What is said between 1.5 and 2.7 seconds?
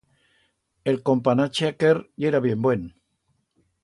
aquer yera bien